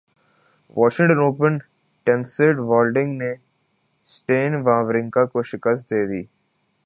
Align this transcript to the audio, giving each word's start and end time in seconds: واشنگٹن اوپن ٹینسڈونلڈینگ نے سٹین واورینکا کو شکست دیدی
واشنگٹن 0.77 1.19
اوپن 1.23 1.57
ٹینسڈونلڈینگ 2.07 3.17
نے 3.17 3.33
سٹین 4.07 4.55
واورینکا 4.65 5.25
کو 5.31 5.43
شکست 5.51 5.89
دیدی 5.91 6.23